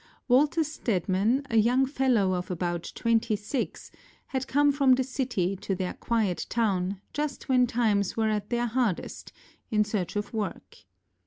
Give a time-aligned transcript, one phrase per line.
[0.27, 3.91] Walter Stedman, a young fellow of about twenty six,
[4.29, 8.65] had come from the city to their quiet town, just when times were at their
[8.65, 9.31] hardest,
[9.69, 10.77] in search of work.